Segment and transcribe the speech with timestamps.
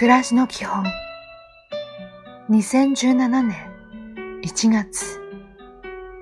[0.00, 0.82] 暮らしの基本。
[2.48, 5.20] 2017年1月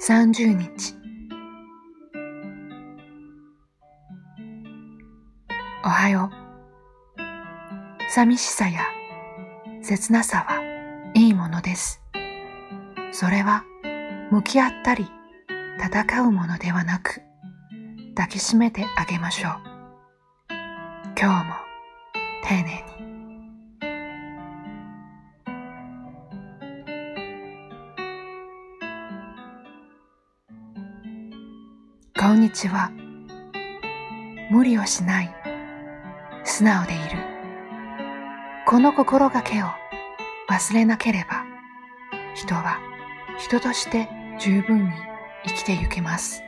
[0.05, 0.97] 30日。
[5.85, 6.29] おはよ
[7.17, 8.11] う。
[8.11, 8.81] 寂しさや
[9.81, 10.61] 切なさは
[11.15, 12.03] いいものです。
[13.13, 13.63] それは
[14.33, 15.07] 向き合ったり
[15.79, 17.21] 戦うものではなく
[18.17, 19.53] 抱きしめてあげましょう。
[21.17, 21.55] 今日も
[22.43, 23.08] 丁寧に。
[32.21, 32.91] こんにちは。
[34.51, 35.33] 無理をしない。
[36.43, 37.03] 素直でいる。
[38.67, 39.67] この心がけを
[40.51, 41.45] 忘れなければ、
[42.35, 42.81] 人は
[43.39, 44.09] 人として
[44.41, 44.91] 十分に
[45.47, 46.43] 生きてゆけます。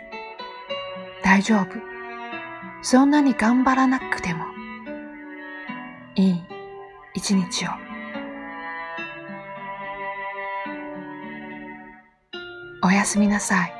[1.22, 1.68] 大丈夫。
[2.82, 4.46] そんなに頑張らなくても、
[6.16, 6.44] いい
[7.14, 7.70] 一日を。
[12.82, 13.79] おやすみなさい。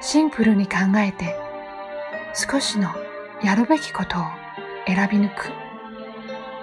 [0.00, 1.36] シンプルに考えて
[2.34, 2.90] 少しの
[3.42, 4.24] やるべきことを
[4.86, 5.50] 選び抜く。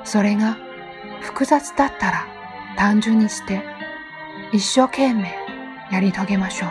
[0.04, 0.58] それが
[1.22, 2.28] 複雑だったら
[2.78, 3.62] 単純にして
[4.52, 5.34] 一生懸命
[5.92, 6.70] やり遂げましょう。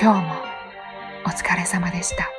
[0.00, 0.34] 今日も
[1.24, 2.35] お疲れ様でした。